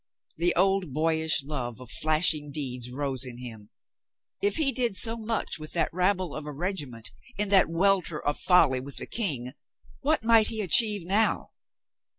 The 0.37 0.55
old 0.55 0.93
boyish 0.95 1.43
love 1.43 1.79
of 1.79 1.91
flashing 1.91 2.49
deeds 2.51 2.89
rose 2.89 3.23
in 3.23 3.37
him. 3.37 3.69
If 4.41 4.57
he 4.57 4.71
did 4.71 4.95
so 4.95 5.15
much 5.15 5.59
with 5.59 5.73
that 5.73 5.93
rabble 5.93 6.35
of 6.35 6.47
a 6.47 6.51
regiment, 6.51 7.11
in 7.37 7.49
that 7.49 7.69
welter 7.69 8.19
of 8.19 8.39
folly 8.39 8.79
with 8.79 8.97
tlae 8.97 9.11
King, 9.11 9.53
what 9.99 10.23
might 10.23 10.47
he 10.47 10.61
achieve 10.63 11.05
now? 11.05 11.51